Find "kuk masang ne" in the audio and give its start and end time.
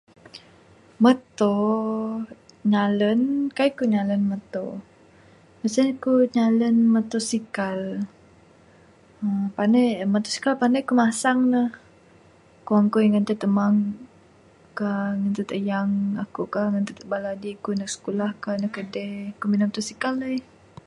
10.87-11.61